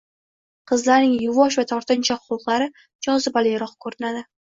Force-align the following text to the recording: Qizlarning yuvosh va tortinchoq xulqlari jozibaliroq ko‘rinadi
Qizlarning 0.69 1.11
yuvosh 1.25 1.57
va 1.61 1.65
tortinchoq 1.71 2.23
xulqlari 2.29 2.67
jozibaliroq 3.09 3.77
ko‘rinadi 3.87 4.25